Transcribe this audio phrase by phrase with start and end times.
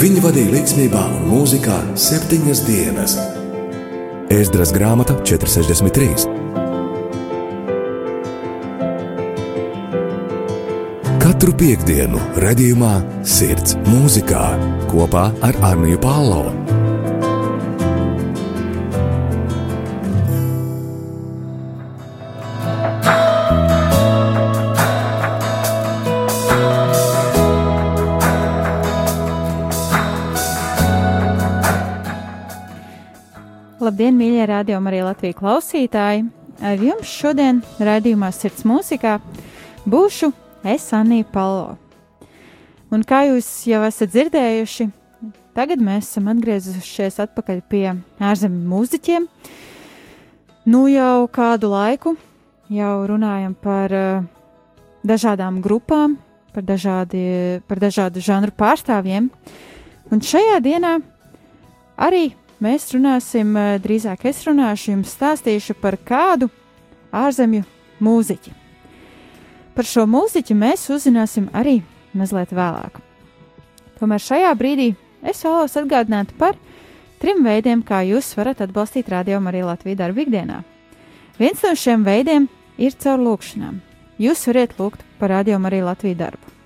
[0.00, 3.18] Viņi vadīja līdzsvarā un mūzikā septiņas dienas.
[4.32, 6.24] Ēzdras grāmata 463.
[11.20, 12.94] Katru piekdienu, redzējumā,
[13.28, 14.46] sirds mūzikā
[14.88, 16.59] kopā ar Arniju Pālau.
[34.60, 36.24] Rādījumi, arī Latvijas klausītāji!
[36.60, 39.14] Ar jums šodien raidījumā Sirds mūzikā
[39.88, 40.28] būšu
[40.68, 41.78] es Anija Palo.
[42.92, 44.84] Un kā jūs jau esat dzirdējuši,
[45.56, 47.86] tagad mēs esam atgriezušies atpakaļ pie
[48.20, 49.30] ārzemju mūziķiem.
[50.68, 52.12] Nu jau kādu laiku
[52.68, 54.28] jau runājam par uh,
[55.08, 56.18] dažādām grupām,
[56.52, 57.24] par, dažādi,
[57.64, 59.32] par dažādu žanru pārstāvjiem.
[60.12, 60.98] Un šajā dienā
[61.96, 66.50] arī mēs runāsim, eh, drīzāk es runāšu, jums stāstīšu par kādu
[67.12, 67.64] ārzemju
[68.00, 68.52] mūziķi.
[69.74, 71.82] Par šo mūziķi mēs uzzināsim arī
[72.14, 73.00] mazliet vēlāk.
[74.00, 76.56] Tomēr šajā brīdī es vēlos atgādināt par
[77.20, 80.62] trim veidiem, kā jūs varat atbalstīt radio arī Latvijas darbu ikdienā.
[81.38, 83.80] Viens no šiem veidiem ir caur lūkšanām.
[84.20, 86.56] Jūs varat lūgt par radio arī Latvijas darbu.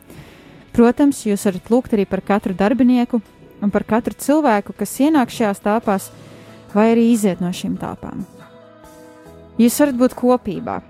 [0.75, 3.21] Protams, jūs varat lūgt arī par katru darbinieku,
[3.65, 6.11] un par katru cilvēku, kas ienāk šajās telpās,
[6.75, 8.25] vai arī iziet no šīm telpām.
[9.61, 10.81] Jūs varat būt kopībā.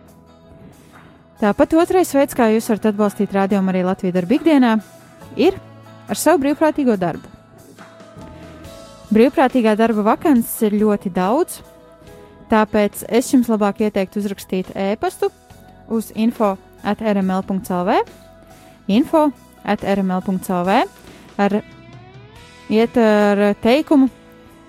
[1.43, 4.75] Tāpat otrais veids, kā jūs varat atbalstīt rādījumu arī Latvijas darbu ikdienā,
[5.37, 5.59] ir
[6.09, 7.31] ar savu brīvprātīgo darbu.
[9.15, 11.61] Brīvprātīgā darba vakances ir ļoti daudz,
[12.51, 15.29] tāpēc es jums labāk ieteiktu uzrakstīt e-pastu
[15.93, 18.01] uz info atrml.clv,
[18.89, 19.29] info
[19.65, 20.81] atrml.clv
[21.45, 21.61] ar
[22.73, 24.09] iet ar teikumu,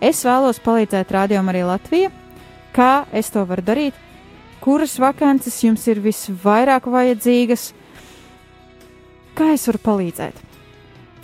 [0.03, 2.11] es vēlos palīdzēt rādījumam arī Latvijā.
[2.75, 3.95] Kā es to varu darīt?
[4.63, 7.69] Kuras vakances jums ir visvairāk vajadzīgas?
[9.35, 10.41] Kā es varu palīdzēt?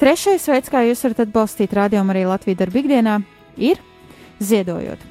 [0.02, 3.20] Trešais veids, kā jūs varat atbalstīt rādījumu arī Latvijas darba ikdienā,
[3.58, 3.82] ir
[4.42, 5.04] ziedojot.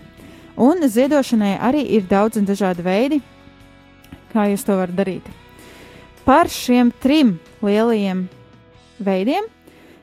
[0.60, 3.20] Un ziedošanai arī ir daudz un dažādi veidi,
[4.32, 5.28] kā jūs to varat darīt.
[6.26, 8.26] Par šiem trim lielajiem
[9.00, 9.46] veidiem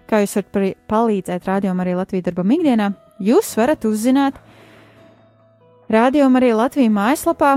[0.10, 4.40] kā jūs varat palīdzēt rādījumam arī Latvijas darbam ikdienā, jūs varat uzzināt
[5.92, 7.54] rādījumam arī Latvijas mājaslapā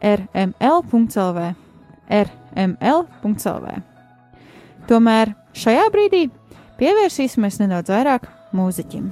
[0.00, 1.46] rml.lv.
[2.10, 3.74] rml.lv.
[4.90, 6.22] Tomēr šajā brīdī
[6.80, 9.10] pievērsīsimies nedaudz vairāk mūziķim.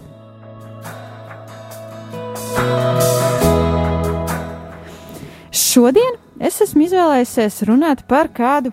[5.54, 8.72] Šodien es esmu izvēlējies runāt par kādu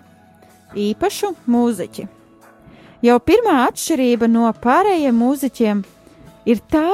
[0.76, 2.15] īpašu mūziķi.
[3.04, 5.82] Jau pirmā atšķirība no pārējiem mūziķiem
[6.48, 6.88] ir tā,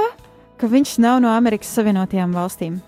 [0.59, 2.81] ka viņš nav no Amerikas Savienotajām valstīm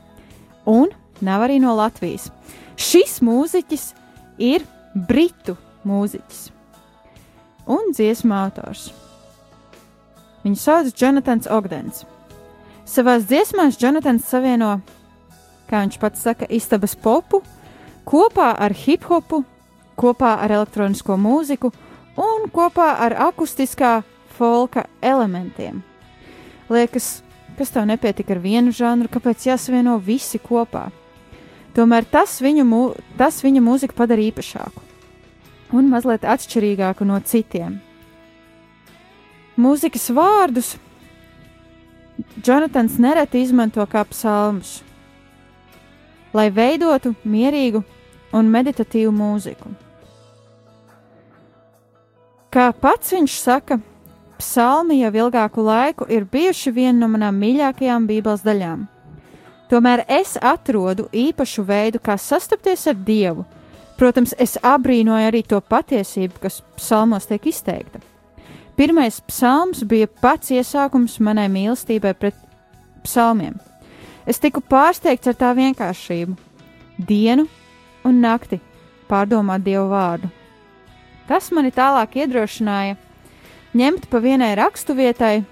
[0.67, 0.91] un
[1.25, 2.31] nav arī no Latvijas.
[2.75, 3.93] Šis mūziķis
[4.43, 4.65] ir
[4.95, 5.55] britu
[5.87, 6.49] mūziķis
[7.71, 8.91] un dziesmu autors.
[10.45, 12.03] Viņu sauc Jonatans Ogdens.
[12.85, 14.75] Savās dziesmās Jonatans savieno,
[15.71, 17.41] kā viņš pats saka, istabas popu
[18.05, 19.41] kopā ar hip hopu,
[19.97, 21.73] kopā ar elektronisko mūziku
[22.21, 24.03] un kopā ar akustiskā
[24.37, 25.83] folka elementiem.
[26.71, 27.23] Liekas,
[27.59, 30.89] kas tev nepietika ar vienu žanru, kāpēc jāsavieno visi kopā?
[31.75, 32.83] Tomēr tas viņu, mū,
[33.19, 34.83] tas viņa mūziku padara īpašāku
[35.75, 37.81] un mazliet atšķirīgāku no citiem.
[39.59, 40.75] Mūzikas vārdus
[42.47, 44.83] Jonatans nereti izmanto kā psalmus,
[46.35, 47.83] lai veidotu mierīgu
[48.35, 49.75] un meditatīvu mūziku.
[52.55, 53.81] Kā pats viņš saka,
[54.39, 58.85] psalmi jau ilgāku laiku ir bijuši viena no manām mīļākajām Bībeles daļām.
[59.73, 63.43] Tomēr es atrodu īpašu veidu, kā sastapties ar Dievu.
[63.99, 67.99] Protams, es abrīnoju arī to patiesību, kas psalmos tiek izteikta.
[68.79, 72.39] Pirmais psalms bija pats iesākums manai mīlestībai pret
[73.03, 73.59] psalmiem.
[74.31, 76.39] Es tiku pārsteigts ar tā vienkāršību,
[77.03, 77.50] dienu
[78.07, 78.62] un nakti
[79.11, 80.31] pārdomāt Dievu vārdu.
[81.29, 82.99] Tas mani tālāk iedrošināja
[83.75, 85.44] ņemt pa vienai raksturvietai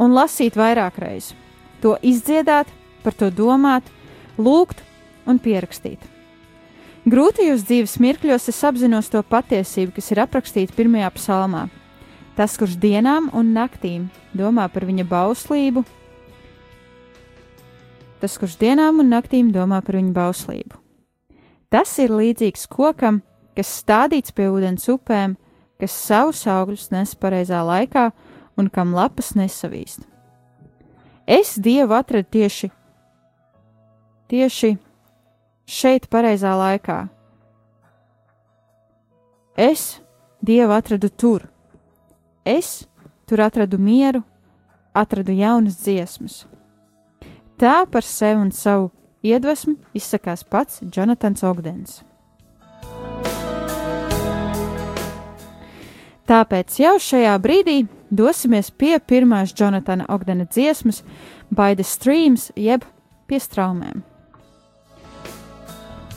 [0.00, 1.34] un lasīt vairāk reizes,
[1.82, 2.68] to izdziedāt,
[3.04, 3.84] par to domāt,
[4.40, 4.82] lūgt
[5.28, 6.00] un pierakstīt.
[7.10, 11.62] Grūtajos dzīves mirkļos es apzinos to patiesību, kas ir aprakstīta pirmajā psalmā.
[12.36, 15.84] Tas, kurš dienām un naktīm domā par viņa bauslību,
[18.20, 20.76] tas, kurš dienām un naktīm domā par viņa bauslību.
[21.72, 23.22] Tas ir līdzīgs kokam,
[23.56, 25.36] kas stādīts pie ūdens upēm,
[25.80, 28.10] kas savus augļus nes pareizā laikā
[28.60, 30.04] un kam lapas nesavīst.
[31.30, 32.70] Es Dievu atradu tieši,
[34.30, 34.74] tieši
[35.70, 37.04] šeit, pareizā laikā.
[39.56, 40.00] Es
[40.42, 41.46] Dievu atradu tur.
[42.44, 42.88] Es
[43.28, 44.24] tur atradu mieru,
[44.94, 46.46] atradu jaunas dziesmas.
[47.60, 48.88] Tā par sevi un savu
[49.22, 52.00] iedvesmu izsakās pats Jonatans Ogdens.
[56.30, 57.80] Tāpēc jau šajā brīdī
[58.14, 61.02] dosimies pie pirmās Jonatana Ogdena dziesmas,
[61.50, 62.84] By the Streams, jeb
[63.26, 64.04] pie straumēm.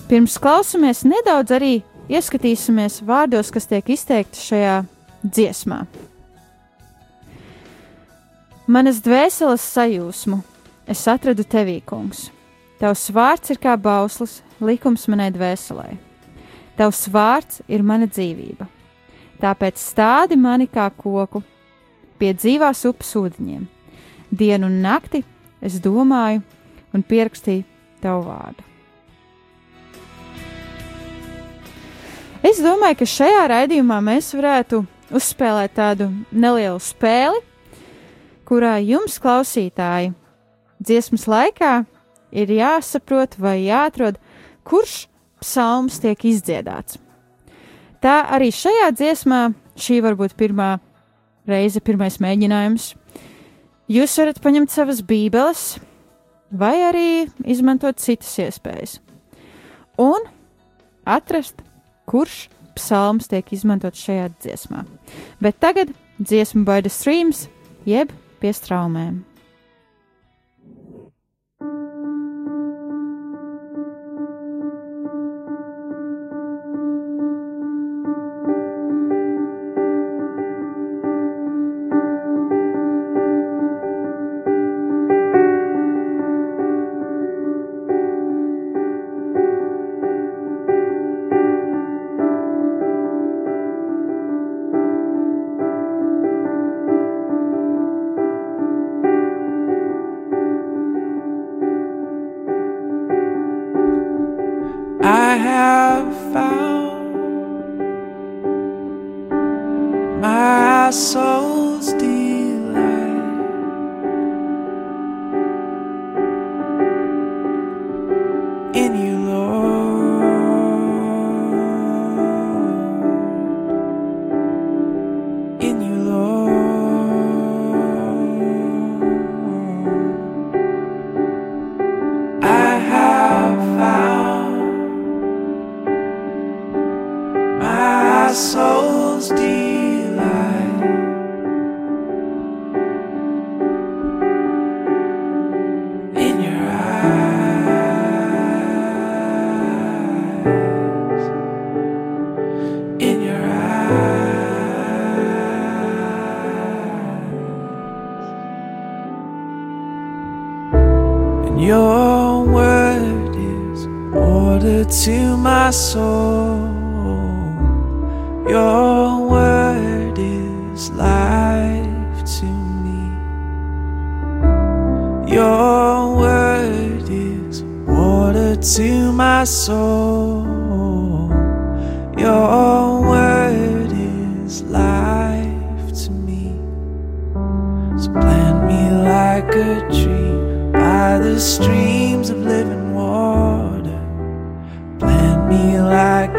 [0.05, 1.71] Pirms klausamies nedaudz arī
[2.13, 4.75] ieskatīsimies vārdos, kas tiek izteikti šajā
[5.23, 5.79] dziesmā.
[8.69, 10.43] Manas dvēseles sajūsmu
[10.93, 12.27] es atradu tevī, kungs.
[12.77, 15.89] Tavs vārds ir kā bauslis, likums manai dvēselē.
[16.77, 18.69] Tavs vārds ir mana dzīvība
[19.41, 21.43] tāpēc stādi mani kā koku
[22.19, 23.65] pie dzīvās upes ūdeņiem.
[24.33, 25.23] Dienu un nakti
[25.61, 26.41] es domāju
[26.93, 27.65] un pierakstīju
[28.03, 28.63] tavu vārdu.
[32.43, 34.81] Es domāju, ka šajā raidījumā mēs varētu
[35.15, 37.39] uzspēlēt tādu nelielu spēli,
[38.43, 40.11] kurā jums, klausītāji,
[40.83, 41.73] dziesmas laikā
[42.35, 44.19] ir jāsaprot vai jāatrod,
[44.67, 45.05] kurš
[45.39, 46.99] psalms tiek izdziedāts.
[48.03, 50.75] Tā arī šajā dziesmā šī var būt pirmā
[51.47, 52.91] reize, pirmais mēģinājums.
[53.91, 55.77] Jūs varat paņemt savas bībeles,
[56.51, 57.07] vai arī
[57.47, 58.97] izmantot citas iespējas.
[60.01, 60.27] Un
[61.07, 61.63] atrast,
[62.09, 64.83] kurš psalms tiek izmantots šajā dziesmā.
[65.39, 67.47] Bet tagad dziesma by the streams,
[67.87, 68.11] jeb
[68.41, 69.21] pie straumēm.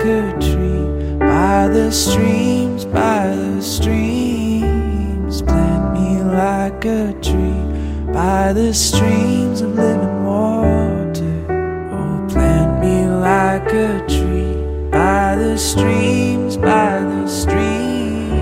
[0.04, 5.40] Like a tree by the streams, by the streams.
[5.42, 11.46] Plant me like a tree by the streams of living water.
[11.90, 18.34] Oh, plant me like a tree by the streams, by the streams.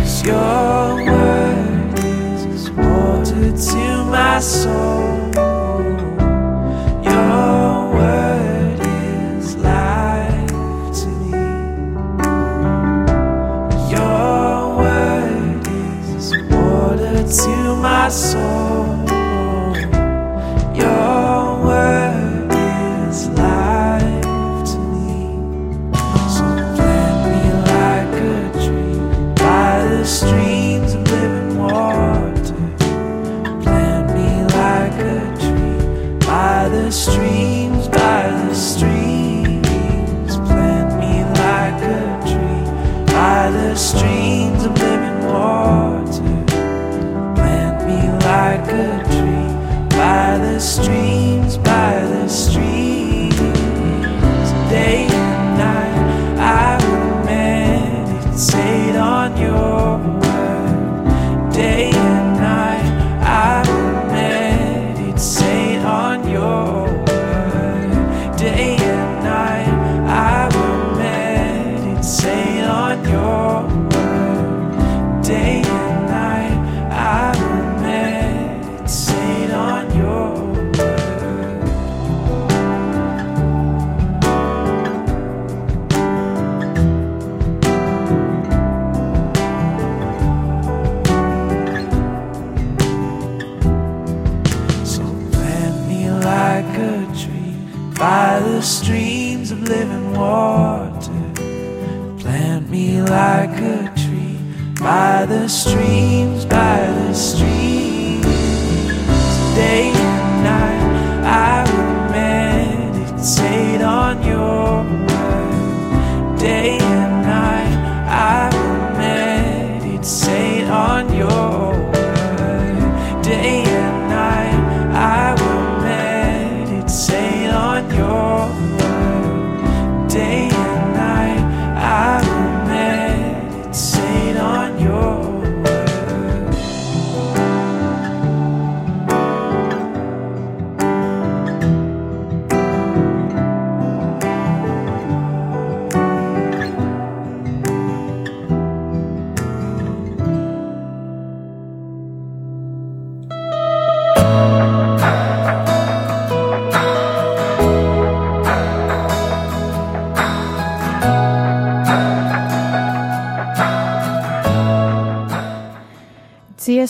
[0.00, 5.09] Cause your word is water to my soul.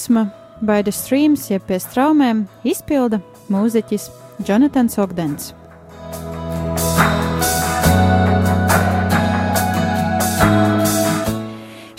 [0.00, 3.18] Dziesma By the Streams, jeb pie straumēm, izpilda
[3.52, 4.06] mūziķis
[4.48, 5.50] Jonatans Ogdens.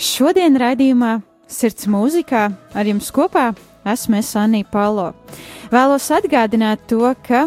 [0.02, 1.12] Šodien raidījumā
[1.46, 2.42] Sirds mūzikā
[2.74, 3.52] ar jums kopā
[3.86, 5.12] esmu es Anija Palo.
[5.70, 7.44] Vēlos atgādināt to, ka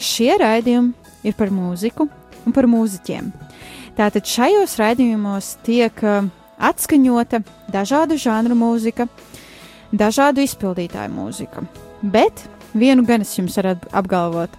[0.00, 2.08] šie raidījumi ir par mūziku
[2.46, 3.28] un par mūziķiem.
[4.00, 6.32] Tātad šajos raidījumos tiek uh,
[6.62, 9.08] atskaņota dažādu žanru mūzika,
[9.92, 11.64] dažādu izpildītāju mūzika.
[12.02, 12.44] Bet
[12.74, 14.52] vienu gan es jums varu apgalvot,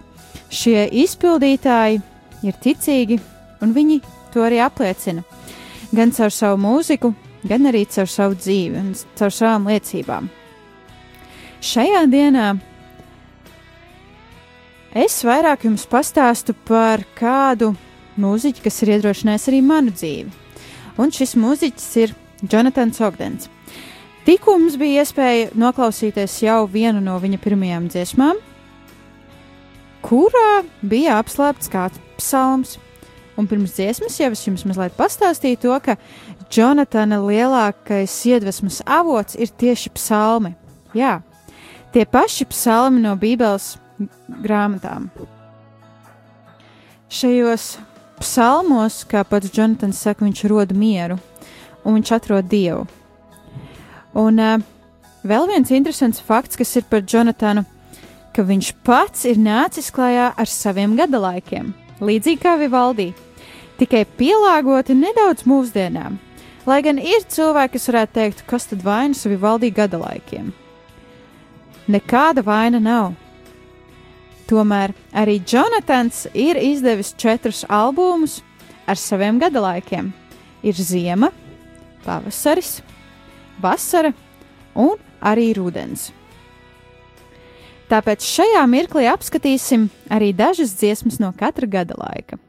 [0.50, 2.00] šie izpildītāji
[2.44, 3.20] ir ticīgi
[3.62, 4.00] un viņi
[4.34, 5.24] to arī apliecina.
[5.94, 7.12] Gan caur savu mūziku,
[7.46, 10.30] gan arī caur savu dzīvi un caur savām liecībām.
[11.64, 12.48] Šajā dienā
[14.94, 17.72] es vairāk jums pastāstu par kādu
[18.20, 20.30] mūziķi, kas ir iedrošinājis arī manu dzīvi.
[21.00, 22.14] Un šis mūziķis ir
[22.50, 23.53] Jonatans Ogdens.
[24.24, 28.38] Tikko mums bija iespēja noklausīties jau vienu no viņa pirmajām dziesmām,
[30.04, 32.78] kurā bija apslēpts kāds psalms.
[33.36, 35.98] Un pirms dziesmas jau es jums mazliet pastāstīju to, ka
[36.54, 40.54] Jonatana lielākais iedvesmas avots ir tieši psalmi.
[40.96, 41.18] Jā,
[41.92, 43.74] tie paši psalmi no Bībeles
[44.40, 45.10] grāmatām.
[47.12, 47.74] Šajos
[48.22, 51.20] psalmos, kā pats Jonatans saka, viņš rod mieru
[51.84, 52.86] un viņš atrod dievu.
[54.14, 54.58] Un uh,
[55.26, 57.64] vēl viens interesants fakts, kas ir par Jonatanu,
[58.34, 63.12] ka viņš pats ir nācis klajā ar saviem gadalaikiem, līdzīgi kā Vivaldi,
[63.78, 66.18] tikai pielāgoti nedaudz mūsdienām.
[66.64, 70.52] Lai gan ir cilvēki, kas varētu teikt, kas tad vainas Vivaldi gadalaikiem.
[71.92, 73.12] Nekāda vaina nav.
[74.48, 78.38] Tomēr arī Jonatans ir izdevis četrus albumus
[78.88, 80.10] ar saviem gadalaikiem.
[80.64, 81.28] Ir ziema,
[82.04, 82.78] pavasaris,
[83.62, 84.12] vasara
[84.74, 86.10] un arī rudens.
[87.90, 92.40] Tāpēc šajā mirklī apskatīsim arī dažas dziesmas no katra gada laika.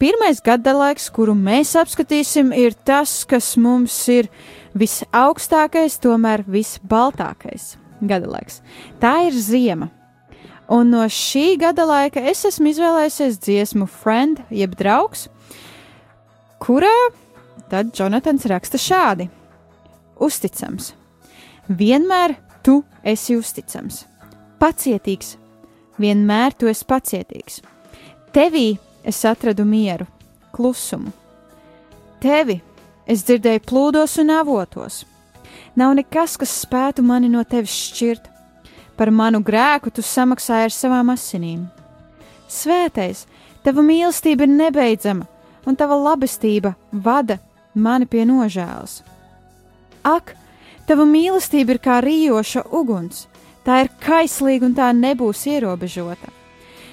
[0.00, 4.30] Pirmais gada laiks, kuru mēs apskatīsim, ir tas, kas mums ir
[4.72, 8.62] visaugstākais, tomēr visbaltākais gada laiks.
[9.02, 9.90] Tā ir ziema.
[10.72, 15.26] Un no šī gada laika es esmu izvēlējusies dziesmu Friend, jeb draugs,
[16.62, 16.94] kurā
[17.68, 19.28] tad Jonatans raksta šādi:
[20.20, 20.92] Uzticams,
[21.68, 24.04] vienmēr tu esi uzticams,
[24.60, 25.36] pacietīgs,
[26.00, 27.60] vienmēr tu esi pacietīgs.
[28.34, 28.74] Tevī
[29.04, 30.06] es atradu mieru,
[30.52, 31.12] klusumu.
[32.20, 32.58] Tevi
[33.08, 35.04] es dzirdēju plūdos un avotos.
[35.74, 38.26] Nav nekas, kas spētu mani no tevis šķirt.
[39.00, 41.64] Par manu grēku tu samaksāji ar savām asinīm.
[42.50, 43.24] Svētais,
[43.64, 45.24] tava mīlestība ir nebeidzama,
[45.64, 47.38] un tava labestība vada
[47.74, 49.00] mani pie nožēlas.
[50.06, 50.34] Ak,
[50.88, 53.26] tava mīlestība ir kā rījoša uguns,
[53.64, 56.30] tā ir kaislīga un tā nebūs ierobežota.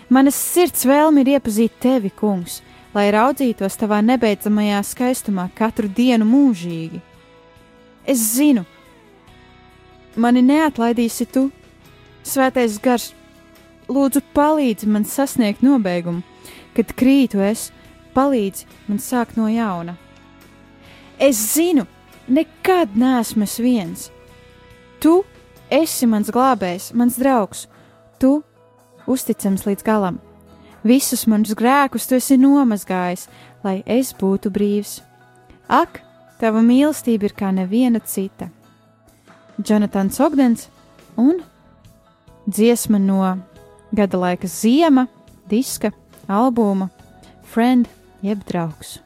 [0.09, 2.61] Manas sirds vēlme ir iepazīt tevi, kungs,
[2.95, 7.01] lai raudzītos tavā nebeidzamajā skaistumā katru dienu mūžīgi.
[8.07, 8.63] Es zinu,
[10.15, 11.49] mani neatlaidīsi tu,
[12.23, 13.11] svētais gars,
[13.91, 16.23] lūdzu palīdzi man sasniegt nobeigumu,
[16.75, 17.69] kad krītu es,
[18.15, 19.97] palīdzi man sākt no jauna.
[21.19, 21.87] Es zinu,
[22.27, 24.07] nekad neesmu es viens.
[24.99, 25.19] Tu
[25.71, 27.67] esi mans glābējs, mans draugs,
[28.19, 28.41] tu
[29.07, 30.19] uzticams līdz galam.
[30.87, 33.27] Visus manus grēkus tu esi nomazgājis,
[33.63, 35.01] lai es būtu brīvs.
[35.67, 36.01] Ak,
[36.37, 38.51] Tava mīlestība ir kā neviena cita.
[39.57, 40.67] Jonatans Ogdens
[41.17, 41.39] un
[42.45, 43.23] dziesma no
[43.97, 45.07] gada laika ziema,
[45.49, 45.91] diska,
[46.29, 46.91] albuma
[47.47, 47.89] Friend
[48.21, 48.99] jeb draugs.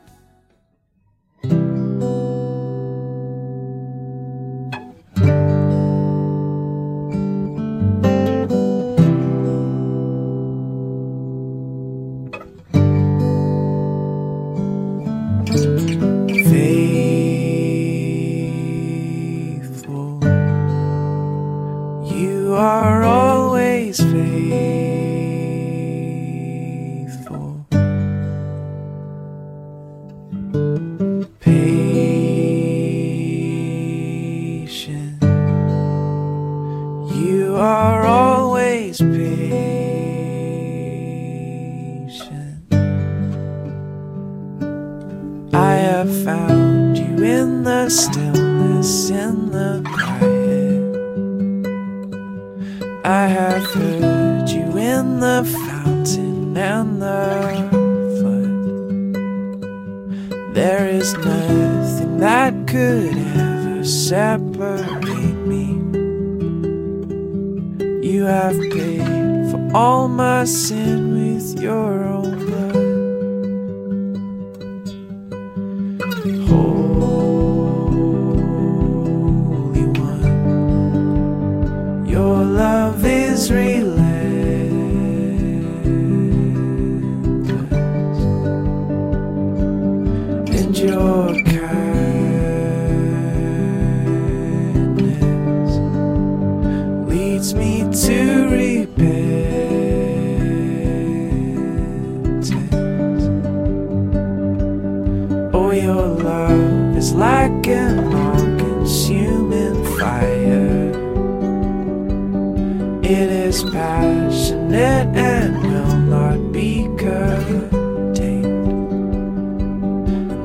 [113.13, 117.69] It is passionate and will not be curtailed.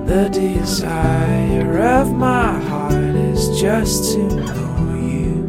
[0.09, 5.47] The desire of my heart is just to know you,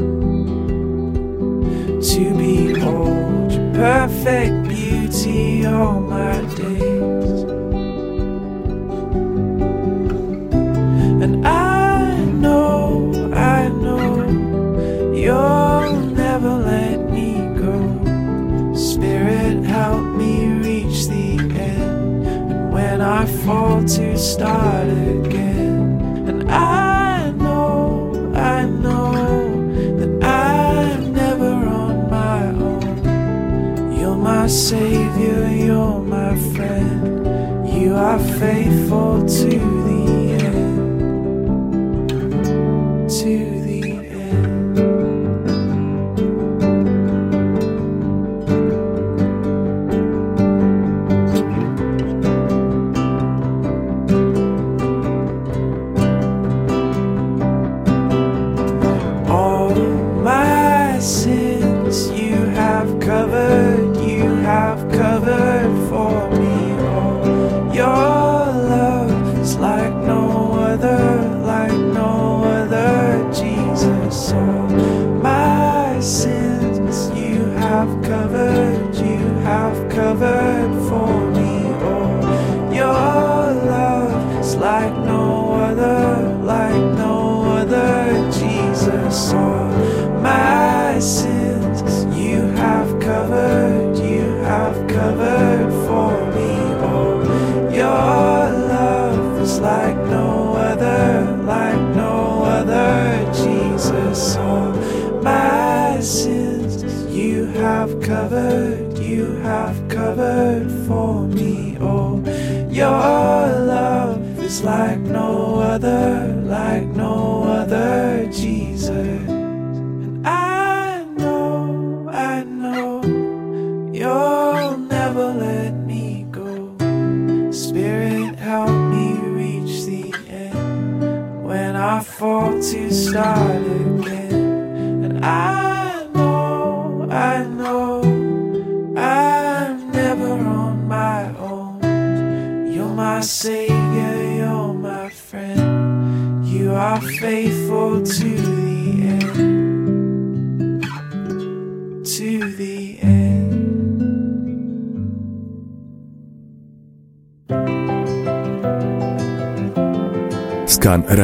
[2.04, 6.77] to behold your perfect beauty all my days.
[23.48, 26.28] fall to start again.
[26.28, 33.94] And I know, I know that I'm never on my own.
[33.98, 37.26] You're my savior, you're my friend.
[37.74, 39.26] You are faithful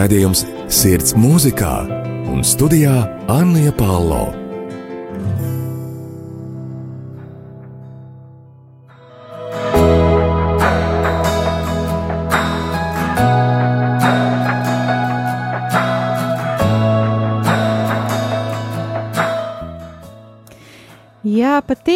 [0.03, 1.71] Redzējums sirds mūzikā
[2.27, 4.42] un studijā Anna Palo.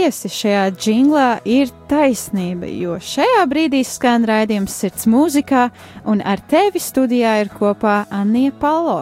[0.07, 5.65] Patiesi šajā jinglā ir taisnība, jo šajā brīdī skan raidījums sirds mūzikā,
[6.07, 9.01] un ar tevi studijā ir kopā Anija Palo.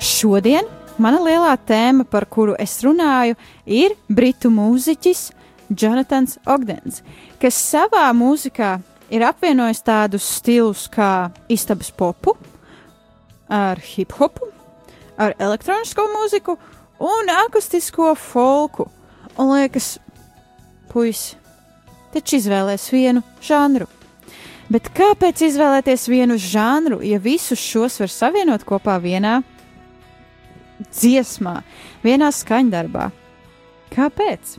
[0.00, 0.64] Šodien
[0.96, 5.28] mana lielā tēma, par kuru es runāju, ir britu mūziķis
[5.68, 7.04] Jonatans Ogdens,
[7.36, 8.78] kas savā mūzikā
[9.12, 12.38] ir apvienojis tādus stilus kā istabas popu
[13.52, 14.55] ar hip hopu
[15.18, 16.56] ar elektronisko mūziku
[17.02, 18.88] un akustisko folku.
[19.36, 19.96] Un liekas,
[20.92, 21.36] puisi,
[22.14, 23.88] taču izvēlēs vienu žanru.
[24.72, 29.38] Bet kāpēc izvēlēties vienu žanru, ja visus šos var savienot kopā vienā
[30.90, 31.60] dziesmā,
[32.02, 33.10] vienā skaņdarbā?
[33.94, 34.56] Kāpēc?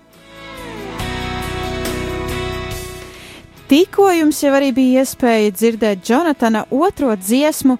[3.67, 7.75] Tikko jums jau arī bija iespēja dzirdēt Jonatana otro dziesmu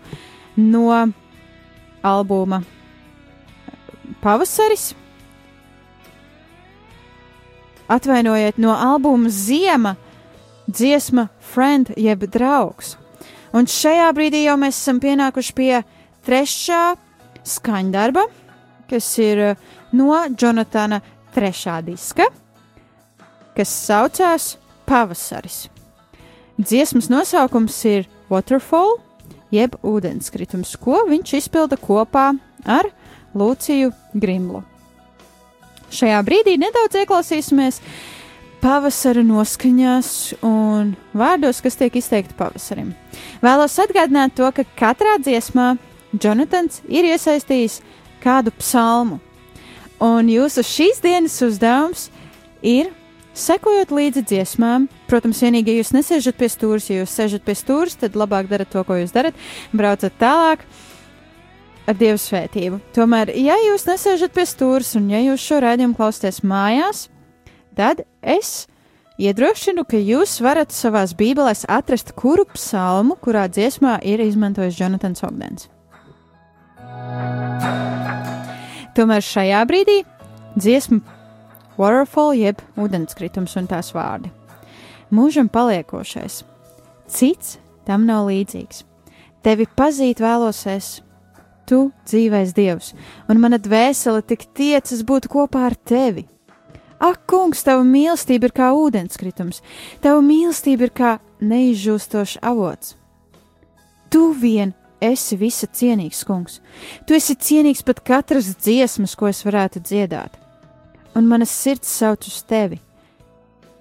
[0.60, 0.98] no
[2.08, 2.62] albuma
[4.22, 4.94] Pavasaris.
[7.88, 9.96] Atvainojiet, no albuma Ziema
[10.68, 12.96] dziesma Friend jeb draugs.
[13.56, 15.72] Un šajā brīdī jau mēs esam pienākuši pie
[16.28, 16.98] trešā
[17.48, 18.26] skaņdarba,
[18.92, 19.64] kas ir uh,
[19.96, 21.00] no Jonatana
[21.36, 22.28] trešā diska,
[23.56, 24.56] kas saucās
[24.88, 25.68] Pavasaris.
[26.58, 28.98] Dziesmas nosaukums ir Waterfall,
[29.54, 32.32] jeb ūdenskritums, ko viņš izpilda kopā
[32.66, 32.90] ar
[33.38, 34.64] Lūciju Grimlu.
[35.94, 37.80] Šajā brīdī nedaudz ieklausīsimies
[38.60, 40.10] pavasara noskaņās
[40.46, 42.92] un vārdos, kas tiek izteikti pavasarim.
[43.44, 45.76] Vēlos atgādināt to, ka katrā dziesmā
[46.12, 47.80] Jonatans ir iesaistījis
[48.24, 49.22] kādu psalmu,
[50.04, 52.10] un jūsu šīs dienas uzdevums
[52.66, 52.92] ir
[53.40, 54.88] sekojot līdzi dziesmām.
[55.10, 58.72] Protams, vienīgi, ja jūs nesēžat pie stūres, ja jūs sēžat pie stūres, tad labāk darat
[58.74, 59.38] to, ko jūs darat,
[59.76, 60.66] braucat tālāk
[61.88, 62.82] ar Dieva svētību.
[62.96, 67.08] Tomēr, ja jūs nesēžat pie stūres un ja jūs šo rādījumu klausāties mājās,
[67.78, 68.68] tad es
[69.18, 75.70] iedrošinu, ka jūs varat savās bībelēs atrast kuru psalmu, kurā dziesmā ir izmantojis Jonatans Ogdens.
[78.98, 80.02] Tomēr šajā brīdī
[80.58, 81.17] dziesma
[81.78, 84.32] Waterfall jeb ūdenskritums un tās vārdi.
[85.14, 86.42] Mūžam paliekošais,
[87.08, 88.84] cits tam nav līdzīgs.
[89.46, 90.88] Tevi pazīt vēlos es,
[91.70, 92.94] tu dzīvais dievs,
[93.30, 96.26] un mana dvēsele tik tiecas būt kopā ar tevi.
[96.98, 99.62] Ak, kungs, tava mīlestība ir kā ūdenskritums,
[100.02, 101.12] tava mīlestība ir kā
[101.46, 102.96] neizžūstošs avots.
[104.10, 106.58] Tu vien esi visa cienīgs, kungs.
[107.06, 110.47] Tu esi cienīgs pat katras dziesmas, ko es varētu dziedāt.
[111.18, 112.78] Un manas sirds sauc uz tevi.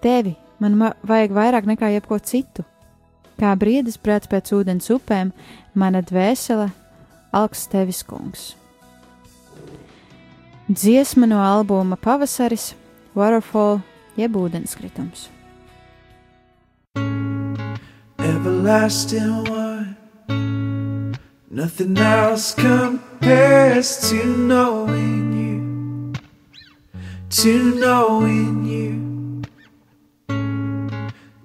[0.00, 2.64] Tevi man vajag vairāk nekā jebko citu.
[3.36, 5.34] Kā briedis prāts pēc ūdens upēm,
[5.76, 6.70] mana dvēsele
[7.36, 8.54] augsts tevis kungs.
[10.66, 12.72] Dziesma no albuma Pavasaris,
[13.14, 13.82] Waterfall,
[14.16, 15.28] jeb ūdenskritums.
[18.18, 19.96] Everlasting one,
[21.50, 25.35] nothing else compares to knowing you,
[27.30, 29.42] to knowing you.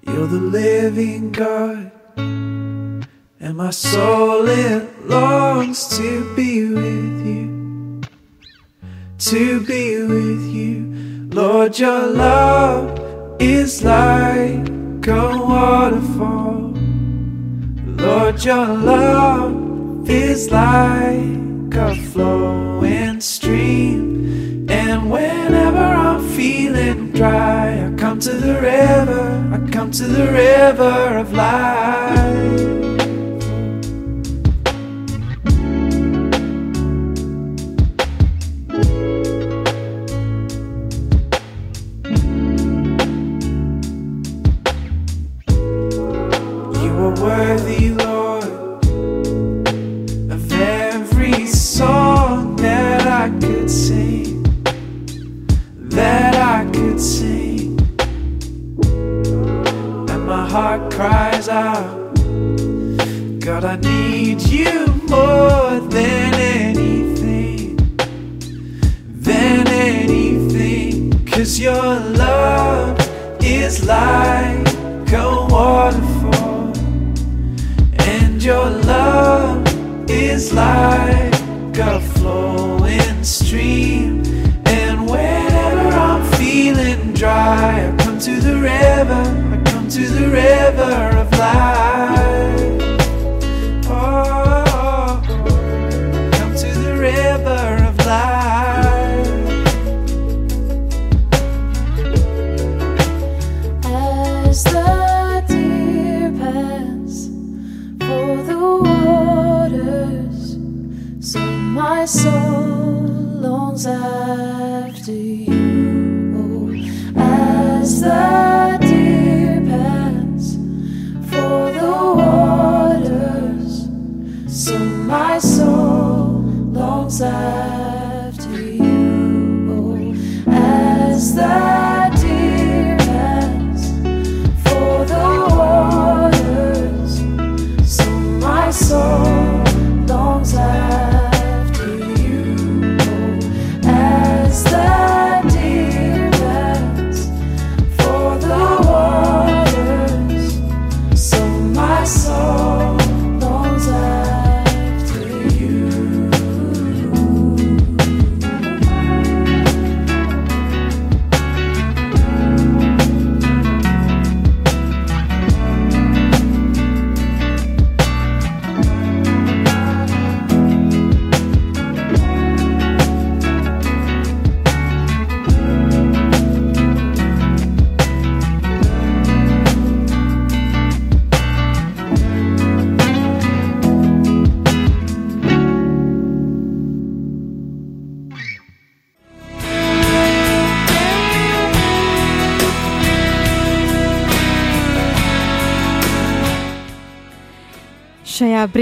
[0.04, 8.02] You're the living God, and my soul it longs to be with you,
[9.18, 11.30] to be with you.
[11.32, 14.68] Lord, your love is like
[15.08, 16.74] a waterfall.
[17.98, 24.11] Lord, your love is like a flowing stream.
[25.02, 31.18] And whenever I'm feeling dry, I come to the river, I come to the river
[31.18, 32.31] of life.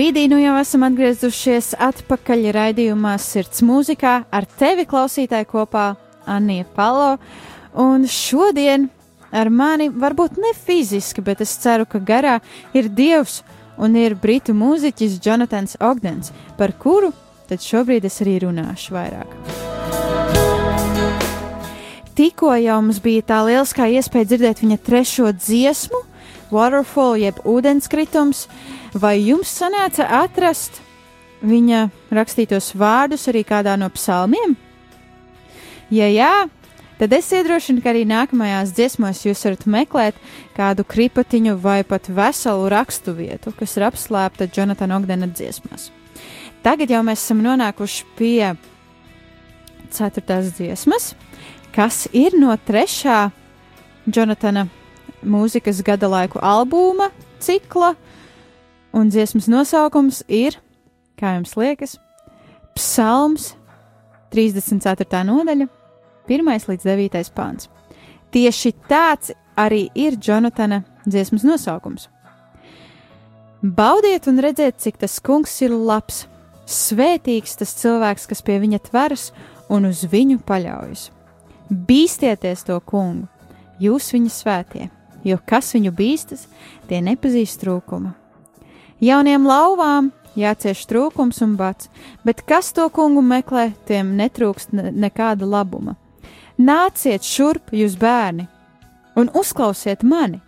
[0.10, 5.84] Brīdī nu jau esam atgriezušies atpakaļ raidījumā Sirds mūzikā ar tevi klausītāji kopā
[6.26, 7.12] Anija Palo.
[7.78, 8.88] Un šodien
[9.30, 12.39] ar mani varbūt ne fiziski, bet es ceru, ka garā
[12.74, 13.43] ir Dievs
[13.78, 17.13] un ir britu mūziķis Jonatans Ogdens, par kuru
[17.45, 19.38] tad šobrīd es arī runāšu vairāk.
[22.17, 26.02] Tikko jau mums bija tā lieliskā iespēja dzirdēt viņa trešo dziesmu,
[26.50, 28.48] Waterfall, jeb ūdenskritums,
[28.93, 30.82] vai jums sanāca atrast
[31.45, 34.56] viņa rakstītos vārdus arī kādā no psalmiem?
[35.89, 36.34] Ja jā,
[36.99, 40.19] tad es iedrošinu, ka arī nākamajās dziesmās jūs varat meklēt
[40.58, 45.89] kādu kripatiņu vai pat veselu rakstu vietu, kas ir apslēpta Jonatana Ogdena dziesmās.
[46.62, 48.52] Tagad jau mēs esam nonākuši pie
[49.95, 51.13] ceturtās dziesmas,
[51.73, 53.30] kas ir no trešā
[54.06, 54.67] Jonatana
[55.23, 57.95] mūzikas gada laiku albuma cikla,
[58.93, 60.58] un dziesmas nosaukums ir,
[61.19, 61.97] kā jums liekas,
[62.78, 63.54] Psalms
[64.32, 65.23] 34.
[65.28, 65.67] nodaļa,
[66.30, 67.69] 1 līdz 9 pāns.
[68.30, 72.08] Tieši tāds arī ir Jonatana dziesmas nosaukums.
[73.62, 76.28] Baudiet un redziet, cik tas kungs ir labs,
[76.69, 79.32] svētīgs tas cilvēks, kas pie viņa tveras
[79.73, 81.10] un uz viņu paļaujas.
[81.69, 83.28] Bīstieties to kungu,
[83.82, 84.88] jūs viņa svētie,
[85.28, 86.47] jo kas viņu bīstas,
[86.88, 88.15] tie nepazīst trūkuma.
[88.99, 91.89] Jauniem lauvām jācieš trūkums un bats,
[92.25, 95.95] bet kas to kungu meklē, tiem netrūkst ne nekāda labuma.
[96.59, 98.49] Nāciet šurp, jūs bērni,
[99.15, 100.41] un uzklausiet mani.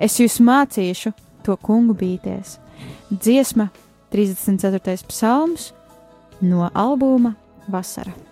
[0.00, 1.12] Es jūs mācīšu
[1.44, 2.56] to kungu bīties.
[3.12, 3.68] Dziesma
[4.12, 4.96] 34.
[5.08, 5.72] psalms
[6.40, 7.36] no albuma
[7.68, 8.31] Vasara.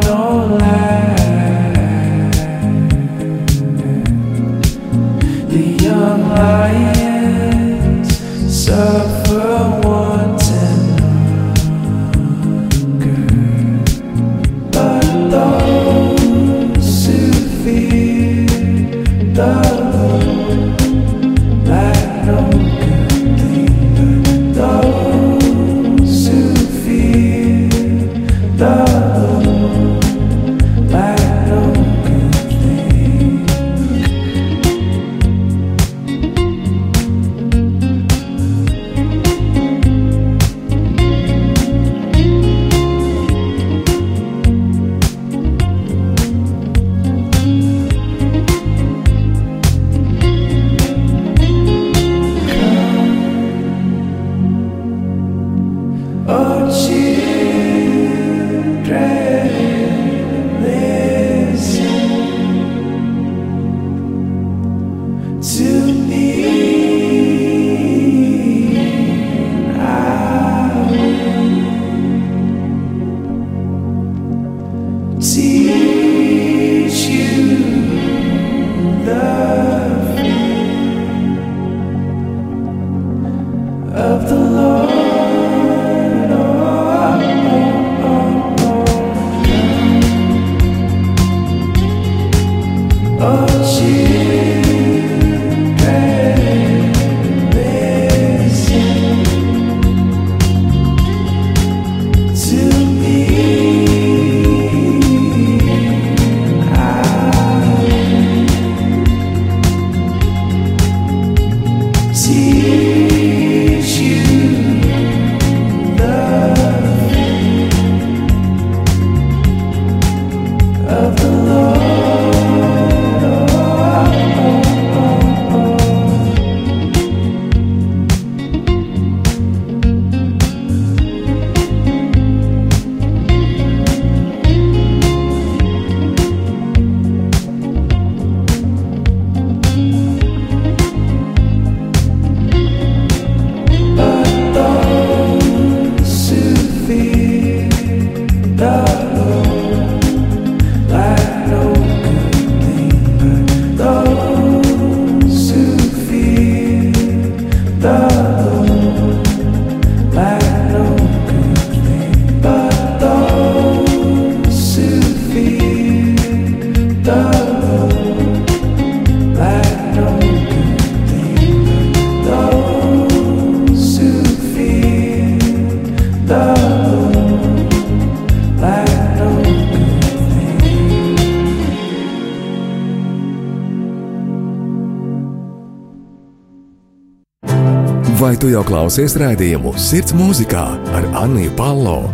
[188.91, 192.09] klausies rādījumu Sirds mūzikā ar Anniju Palo?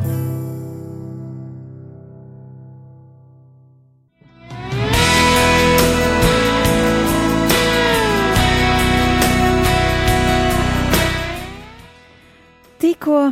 [12.78, 13.24] Tikko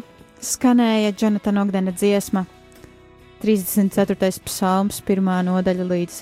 [0.41, 2.47] skanēja Jonatana Ogdena dziesma,
[3.45, 4.41] 34.
[4.49, 5.21] psalms, 1.
[5.51, 6.17] nodaļa līdz,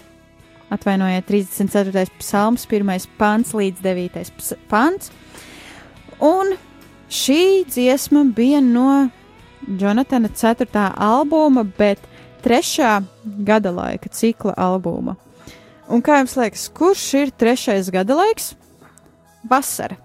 [0.75, 2.05] atvainojiet, 34.
[2.19, 2.93] psalms, 1.
[3.15, 4.35] pants līdz 9.
[4.35, 5.15] ps- pants.
[6.19, 6.57] Un
[7.13, 9.09] šī dziesma bija no
[9.67, 10.91] Jonatana 4.
[10.97, 11.99] albuma, bet
[12.43, 13.03] 3.
[13.23, 15.15] gada laika cikla albuma.
[15.87, 18.53] Un kā jums liekas, kurš ir trešais gada laiks?
[19.49, 19.99] Vasara.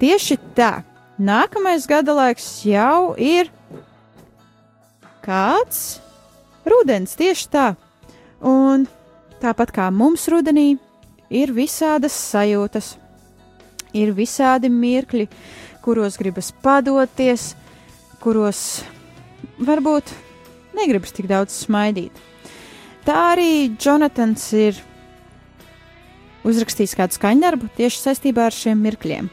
[0.00, 0.82] Tieši tā.
[1.18, 3.50] Nākamais gada laiks jau ir
[5.26, 5.98] kāds
[6.64, 7.68] rudens, tieši tā.
[8.40, 8.86] Un
[9.42, 10.78] tāpat kā mums rudenī,
[11.28, 12.94] ir visādas sajūtas,
[13.92, 15.26] ir visādi mirkļi,
[15.84, 17.52] kuros gribas padoties,
[18.22, 18.82] kuros
[19.58, 20.12] varbūt
[20.78, 22.12] negribas tik daudz smaidīt.
[23.06, 24.78] Tā arī Jonatans ir
[26.48, 29.30] uzrakstījis kādu skaņdarbu tieši saistībā ar šiem mirkļiem.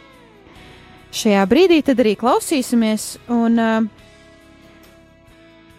[1.15, 3.85] Šajā brīdī tad arī klausīsimies, un uh,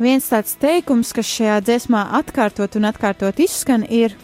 [0.00, 4.16] viens tāds teikums, kas šajā dziesmā atkārtot un atkārtot izskan, ir: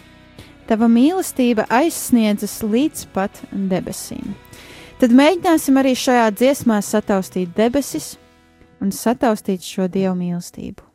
[0.68, 4.32] Tava mīlestība aizsniedzas līdz pat debesīm.
[5.03, 8.12] Tad mēģināsim arī šajā dziesmā sataustīt debesis
[8.78, 10.91] un sataustīt šo dievu mīlestību.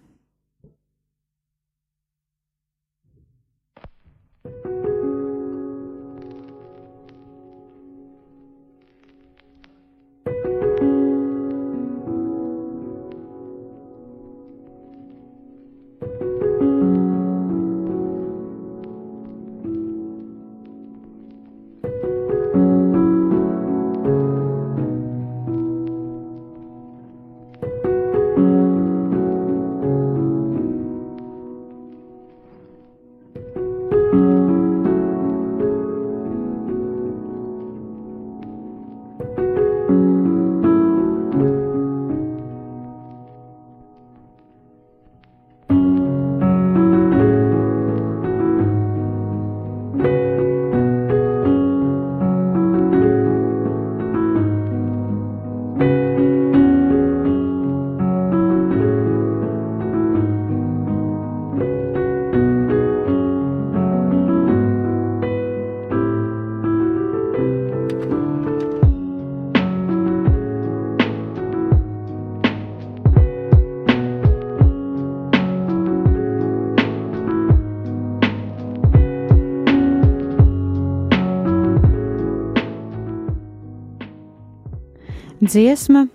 [85.47, 86.07] Dziesma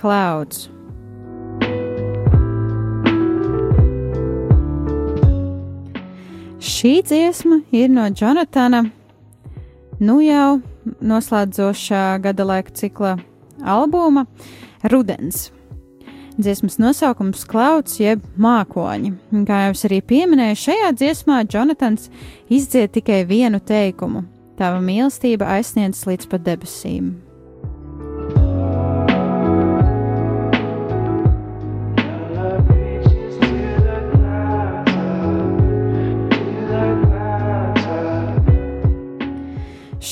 [0.00, 0.68] Clouds.
[6.58, 8.82] Šī dziesma ir no Jonatana,
[10.00, 10.58] nu jau
[11.00, 13.12] noslēdzošā gada laika cikla
[13.62, 14.24] albuma
[14.90, 15.50] Rudens.
[16.34, 19.12] Dziesmas nosaukums Klauds jeb mākoņi.
[19.46, 22.08] Kā jau es arī pieminēju, šajā dziesmā Jonatans
[22.50, 24.24] izdzied tikai vienu teikumu:
[24.58, 27.14] Tava mīlestība aizsniedz līdz pat debesīm.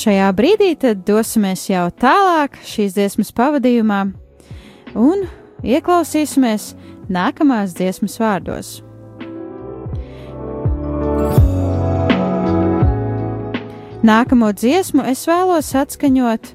[0.03, 3.98] Šajā brīdī tad dosimies jau tālāk šīs dziesmas pavadījumā
[4.98, 5.20] un
[5.62, 6.72] ieklausīsimies
[7.07, 8.70] nākamās dziesmas vārdos.
[14.03, 16.50] Nākamo dziesmu es vēlos atskaņot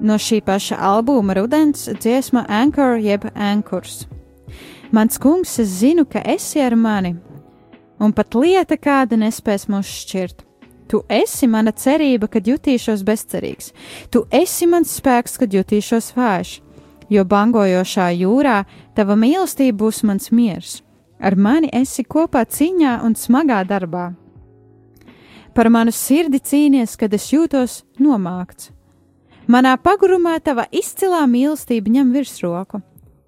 [0.00, 4.06] no šī paša albuma Rudens dziesma Anchor jeb Ankurs.
[4.88, 7.12] Mans kungs, es zinu, ka esi ar mani,
[8.00, 10.46] un pat lieta kāda nespēs mūs šķirt.
[10.88, 13.72] Tu esi mana cerība, kad jutīšos bezcerīgs.
[14.12, 16.58] Tu esi mans spēks, kad jutīšos vājš.
[17.12, 18.64] Jo bangojošā jūrā
[18.96, 20.82] tava mīlestība būs mans miers.
[21.20, 24.12] Ar mani esi kopā cīņā un smagā darbā.
[25.54, 28.72] Par manu sirdi cīnies, kad es jūtos nomākts.
[29.46, 32.80] Manā pagurumā tava izcilā mīlestība ņem virsroku.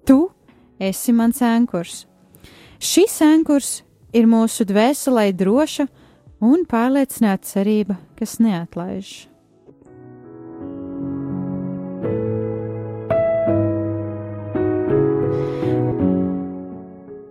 [0.05, 0.17] Tu
[0.79, 2.05] esi mans ankurs.
[2.79, 3.69] Šis ankurs
[4.13, 5.87] ir mūsu dvēselē droša
[6.43, 9.15] un pārliecināta cerība, kas neatlaiž.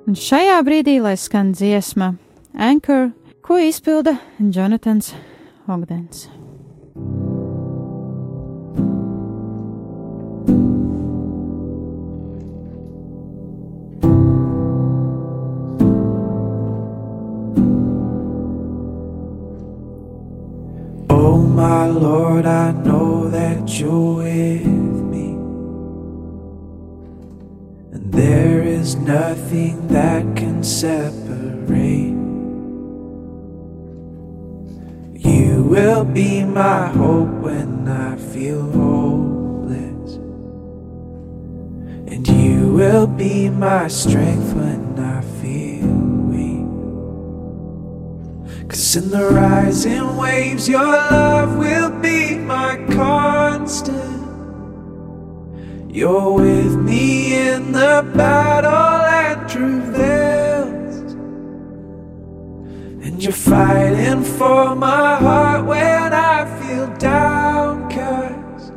[0.06, 2.14] Un šajā brīdī, lai skan dziesma
[2.54, 3.10] Anchor,
[3.42, 5.12] ko izpilda Jonatans
[5.66, 6.28] Ogdens.
[6.96, 7.25] Oh,
[21.90, 25.28] Lord, I know that you're with me.
[27.92, 32.16] And there is nothing that can separate.
[35.14, 40.14] You will be my hope when I feel hopeless.
[42.12, 45.05] And you will be my strength when I
[48.94, 53.96] in the rising waves, your love will be my constant.
[55.90, 61.14] You're with me in the battle and travails.
[63.02, 68.72] And you're fighting for my heart when I feel downcast.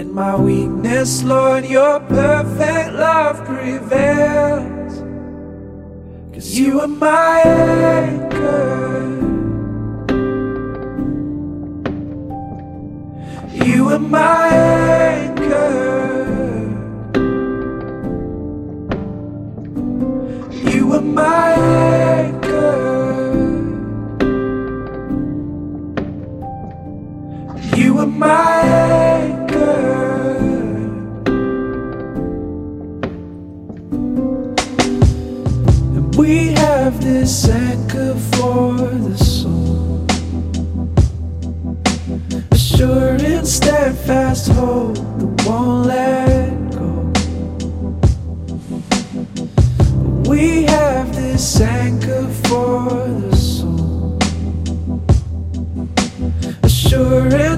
[0.00, 4.11] In my weakness, Lord, your perfect love prevails.
[6.42, 8.98] Cause you are my anchor.
[13.64, 15.70] You are my anchor.
[20.68, 21.52] You are my
[22.18, 22.72] anchor.
[27.76, 28.51] You are my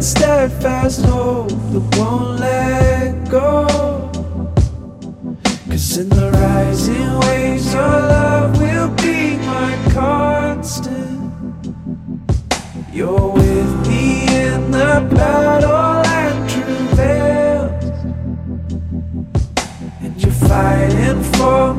[0.05, 3.67] steadfast hope that won't let go.
[5.69, 11.33] Cause in the rising waves, your love will be my constant.
[12.93, 17.85] You're with me in the battle and travails.
[20.03, 21.74] And you're fighting for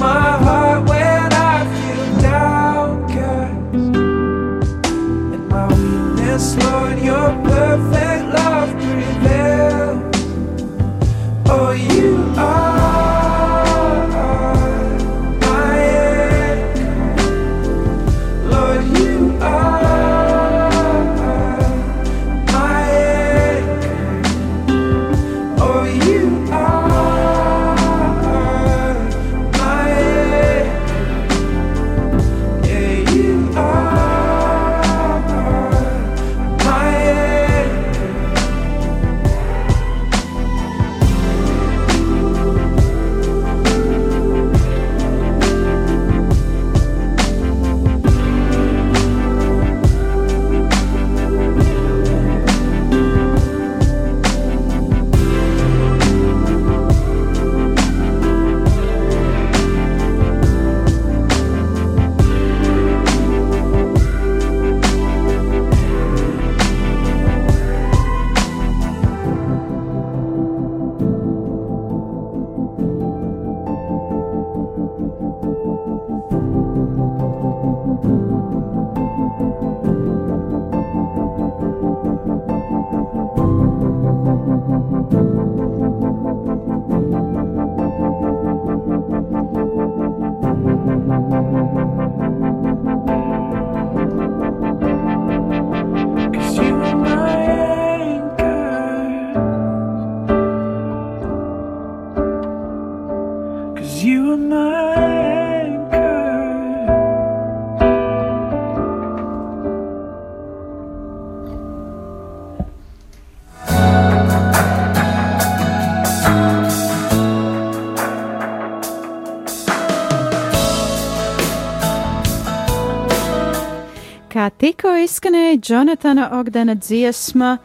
[124.65, 127.59] tikko izskanēja Jonatana Ogdena dziesma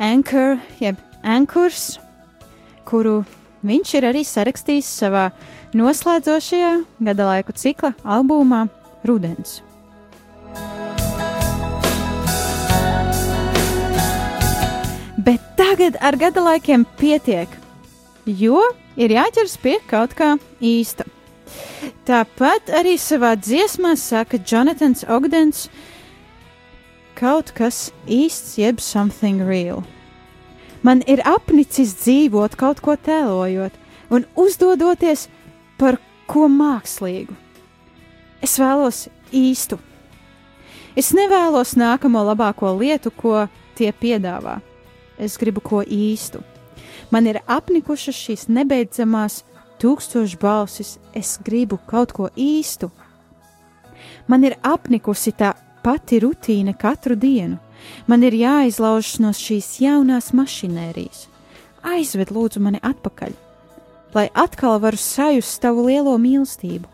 [0.00, 1.98] Anchor, jeb Ankurs,
[2.88, 3.18] kuru
[3.66, 5.26] viņš ir arī sarakstījis savā
[5.76, 6.72] noslēdzošajā
[7.04, 8.62] gada laiku cikla albumā
[9.04, 9.58] Rudens.
[15.28, 17.52] Bet tagad ar gada laikiem pietiek,
[18.24, 18.64] jo
[18.96, 21.04] ir jāķers pie kaut kā īsta.
[22.08, 25.68] Tāpat arī savā dziesmā saka Jonatans Ogdens,
[27.18, 29.82] kaut kas īsts, jeb something real.
[30.84, 33.72] Man ir apnicis dzīvot kaut ko tēlojot
[34.12, 35.28] un uzdodoties
[35.80, 35.96] par
[36.28, 37.32] ko mākslīgu.
[38.44, 39.78] Es vēlos īstu.
[40.94, 43.46] Es nevēlos nākamo labāko lietu, ko
[43.78, 44.60] tie piedāvā.
[45.18, 46.42] Es gribu ko īstu.
[47.10, 49.42] Man ir apnikušas šīs nebeidzamās
[49.82, 52.90] tūkstošu balsis, es gribu kaut ko īstu.
[54.28, 55.54] Man ir apnikusi tā
[55.84, 57.60] pati rutīna katru dienu.
[58.08, 61.26] Man ir jāizlaužas no šīs jaunās mašinērijas.
[61.84, 63.34] Aizved lūdzu mani atpakaļ,
[64.16, 66.88] lai atkal varu sajust tavu lielo mīlestību.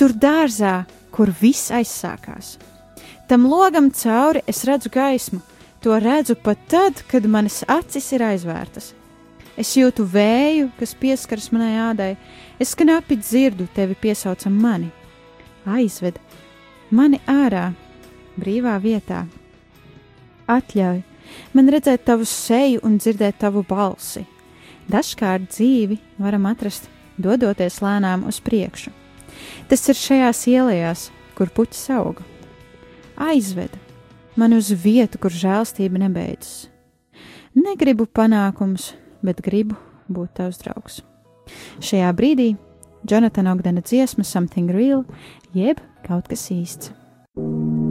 [0.00, 2.56] Tur dārzā, kur viss aizsākās.
[3.28, 5.42] Tam logam cauri es redzu gaismu,
[5.84, 8.94] to redzu pat tad, kad manas acis ir aizvērtas.
[9.56, 12.12] Es jūtu vēju, kas pieskaras manai ādai,
[12.60, 14.88] es knapi dzirdu tevi piesaucam mani.
[15.68, 16.16] Aizved
[16.90, 17.72] mani ārā,
[18.38, 19.24] brīvā vietā.
[20.50, 21.02] Atļauj
[21.56, 24.24] man redzēt tavu seju un dzirdēt tavu balsi.
[24.90, 28.90] Dažkārt dzīvi varam atrast, dodoties lēnām uz priekšu.
[29.70, 31.06] Tas ir šajās ielās,
[31.38, 32.20] kur puķis aug.
[33.16, 33.72] Aizved
[34.36, 36.68] mani uz vietu, kur žēlstība nebeidzas.
[37.52, 39.76] Negribu panākumus, bet gribu
[40.08, 41.02] būt tavs draugs.
[41.84, 42.52] Šajā brīdī
[43.08, 45.04] Jonatana Ogdena dziesma Something Real,
[45.52, 46.94] jeb kaut kas īsts.
[47.36, 47.81] Done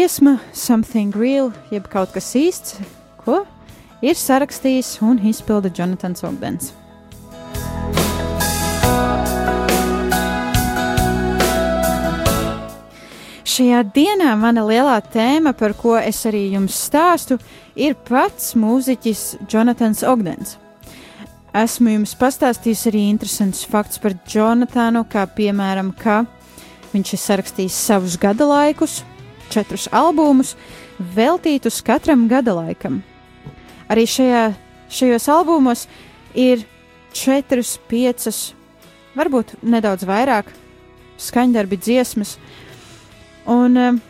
[0.00, 2.78] Dziesma Something Real, jeb kaut kas īsts,
[3.20, 3.42] ko
[4.00, 6.70] ir sarakstījis un izpilda Jonatans Ogdens.
[13.44, 17.36] Šajā dienā mana lielā tēma, par ko es arī jums stāstu,
[17.76, 20.56] ir pats mūziķis Jonatans Ogdens.
[21.52, 26.22] Esmu jums pastāstījis arī interesants fakts par Jonatanu, kā piemēram, ka
[26.96, 29.02] viņš ir sarakstījis savus gada laikus,
[29.50, 30.54] četrus albumus,
[30.98, 33.00] veltītus katram gada laikam.
[33.90, 34.44] Arī šajā,
[34.90, 35.86] šajos albumos
[36.34, 36.64] ir
[37.16, 38.52] četras, piecas,
[39.18, 40.52] varbūt nedaudz vairāk
[41.20, 42.36] skaņdarbi dziesmas,
[43.50, 44.00] un um,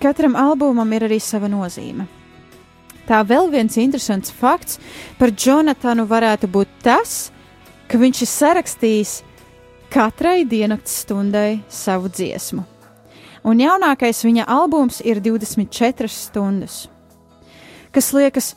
[0.00, 2.06] katram albumam ir arī sava nozīme.
[3.08, 4.78] Tā vēl viens interesants fakts
[5.18, 7.32] par Jonatanu varētu būt tas,
[7.90, 9.16] ka viņš ir sarakstījis
[9.92, 12.71] katrai diennakts stundai savu dziesmu.
[13.42, 16.86] Un jaunākais viņa albums ir 24 stundas.
[17.92, 18.52] Kas liekas,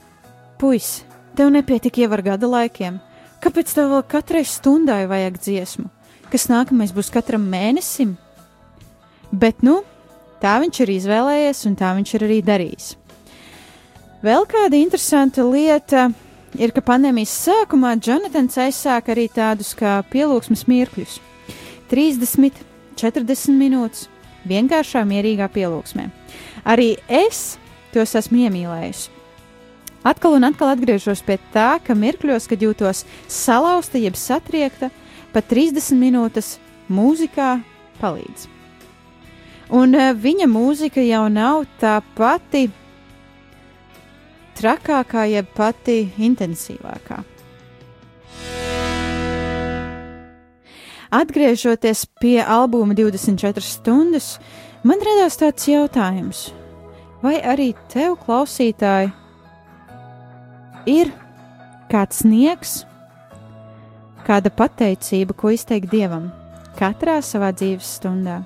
[0.62, 1.02] puis,
[1.36, 3.00] tev nepietika jau ar gada laikiem,
[3.42, 5.90] kāpēc tev vēl katrai stundai vajag dziesmu?
[6.30, 8.14] Kas nākamais būs katram mēnesim?
[9.34, 9.80] Bet nu,
[10.42, 12.94] tā viņš ir izvēlējies un tā viņš ir arī darījis.
[14.26, 16.08] Vēl kāda interesanta lieta
[16.62, 21.20] ir, ka pandēmijas sākumā Jonatans aizsāka arī tādus kā pielūgsmes mirkļus-
[21.92, 22.54] 30,
[22.96, 24.08] 40 minūtes
[24.50, 26.10] vienkāršā, mierīgā pielūgsmē.
[26.66, 27.58] Arī es
[27.94, 29.12] tos esmu iemīlējusi.
[30.06, 34.92] Atkal un atkal atgriežos pie tā, ka mirkļos, kad jūtos salauzta jeb satriekta,
[35.34, 36.56] pat 30 minūtes
[36.94, 37.56] mūzikā
[37.98, 38.46] palīdz.
[39.74, 42.68] Un uh, viņa mūzika jau nav tā pati
[44.60, 47.24] trakākā, jeb pati intensīvākā.
[51.16, 54.34] Atgriežoties pie albuma 24 stundas,
[54.84, 56.50] man radās tāds jautājums,
[57.24, 59.14] vai arī tev, klausītāji,
[60.92, 61.14] ir
[61.88, 62.74] kāds sniegs,
[64.28, 66.28] kāda pateicība, ko izteikt dievam
[66.76, 68.42] katrā savā dzīves stundā?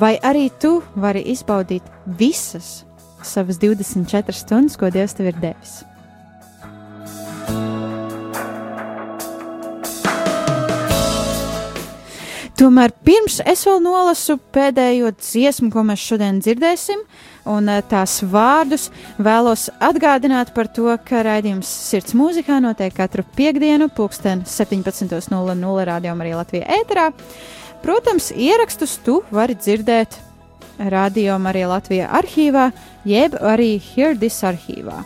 [0.00, 2.86] Vai arī tu vari izbaudīt visas
[3.20, 5.80] savas 24 stundas, ko Dievs tev ir devis?
[12.60, 16.98] Tomēr pirms es vēl nolasu pēdējo dziesmu, ko mēs šodien dzirdēsim,
[17.48, 23.88] un eh, tās vārdus vēlos atgādināt par to, ka raidījums Sirds mūzikā notiek katru piekdienu,
[23.96, 27.08] pulksten 17.00 radio arī Latvijā ēterā.
[27.80, 30.20] Protams, ierakstus tu vari dzirdēt
[30.92, 32.68] radio arī Latvijā arhīvā,
[33.08, 35.00] jeb arī Hirdis arhīvā.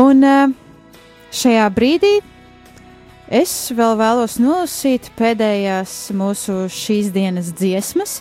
[0.00, 0.62] Un eh,
[1.28, 2.20] šajā brīdī
[3.32, 8.18] Es vēl vēlos nolasīt pēdējās mūsu šīs dienas dziesmas,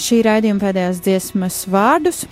[0.00, 2.22] šī raidījuma pēdējās dziesmas vārdus.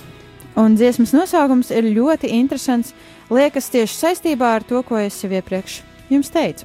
[0.56, 2.94] Un dziesmas nosaukums ir ļoti interesants,
[3.28, 6.64] liekas tieši saistībā ar to, ko es jau iepriekš jums teicu.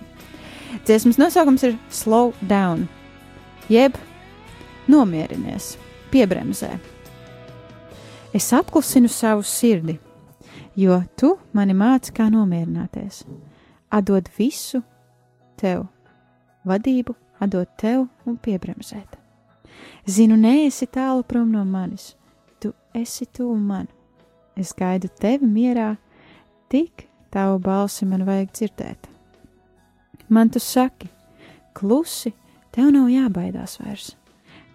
[0.87, 2.87] Dziesmas nosaukums ir Slow Down,
[3.67, 3.99] jeb
[4.87, 5.75] nomierinies,
[6.15, 6.77] piebremzē.
[8.35, 9.99] Es apklusinu savu sirdi,
[10.79, 13.23] jo tu mani māci, kā nomierināties,
[13.91, 14.83] atdod visu
[15.59, 15.85] tev,
[16.67, 19.17] vadību atdot tev un piebremzēt.
[20.07, 22.13] Zinu, neesi tālu prom no manis,
[22.59, 23.87] tu esi tuvu man.
[24.55, 25.95] Es gaidu tevi mierā,
[26.71, 29.09] tik tavu balsi man vajag dzirdēt.
[30.29, 31.09] Man tu saki,
[31.75, 32.31] klusi,
[32.71, 34.13] tev nav jābaidās vairs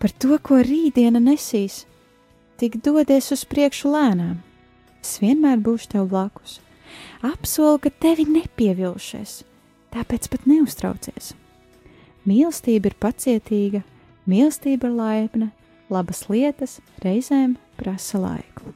[0.00, 1.84] par to, ko rītdiena nesīs.
[2.60, 4.40] Tik dodies uz priekšu lēnām.
[5.00, 6.58] Es vienmēr būšu tev blakus.
[7.24, 9.42] Apsolu, ka tevi nepievilšies,
[9.94, 11.32] tāpēc pat neuztraucies.
[12.28, 13.80] Mīlestība ir pacietīga,
[14.30, 15.50] mīlestība ir laipna,
[15.90, 18.74] labas lietas reizēm prasa laiku.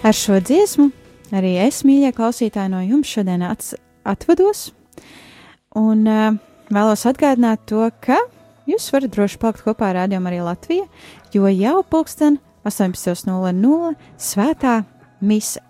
[0.00, 0.88] Ar šo dziesmu
[1.36, 4.70] arī es, mīļie klausītāji, no jums šodien atvados.
[5.76, 6.38] Un uh,
[6.72, 8.16] vēlos atgādināt to, ka
[8.70, 10.86] jūs varat droši palikt kopā ar Rādio Mariju Latviju,
[11.34, 14.80] jo jau pulksten 18.00 svētā
[15.20, 15.62] mise.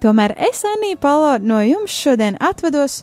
[0.00, 3.02] Tomēr es, Anī Palo, no jums šodien atvados,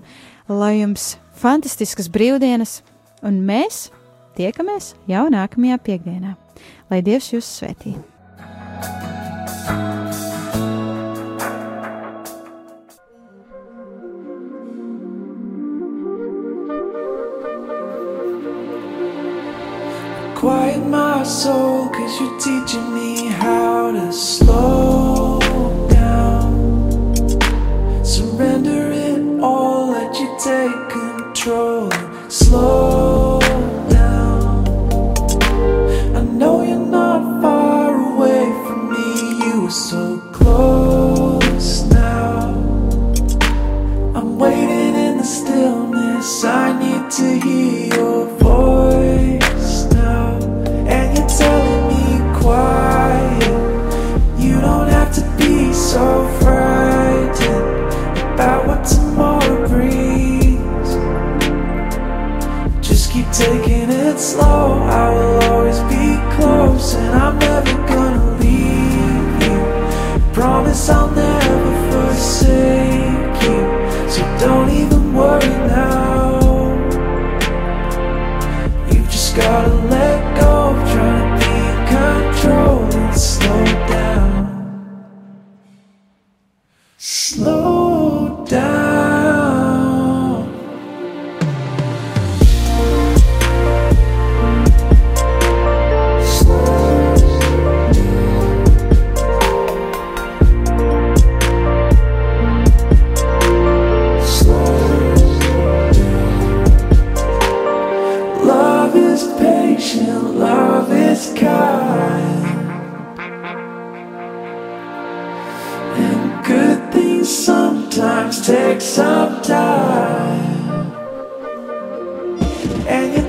[0.50, 2.82] lai jums fantastiskas brīvdienas,
[3.26, 3.88] un mēs
[4.38, 6.36] tiekamies jau nākamajā piekdienā.
[6.90, 7.98] Lai Dievs jūs svētī!
[20.38, 25.17] Quiet my soul, cause you're teaching me how to slow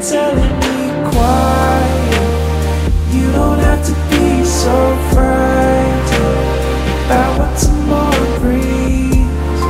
[0.08, 2.22] telling me quiet,
[3.12, 6.48] you don't have to be so frightened
[7.04, 9.60] about what tomorrow brings.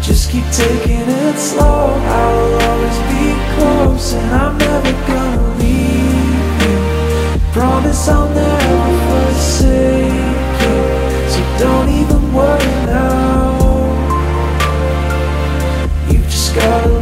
[0.00, 1.92] Just keep taking it slow.
[1.92, 3.24] I will always be
[3.56, 6.78] close, and I'm never gonna leave you.
[7.52, 10.78] Promise I'll never forsake you.
[11.28, 13.52] So don't even worry now.
[16.08, 16.95] You've just gotta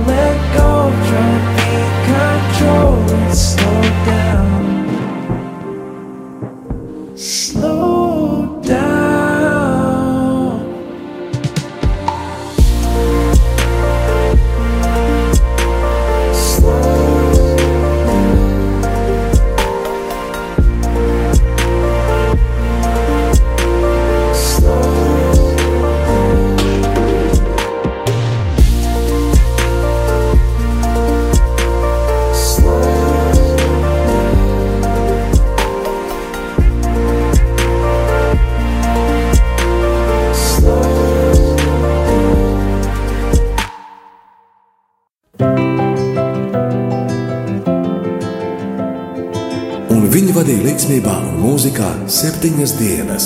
[51.74, 53.24] mūzikā septiņas dienas.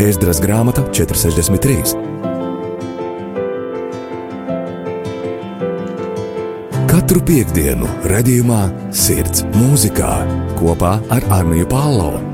[0.00, 1.94] Ēzdras grāmata 463.
[6.90, 10.26] Katru piekdienu, redzējumā, sirds mūzikā
[10.58, 12.29] kopā ar Arniju Pālau.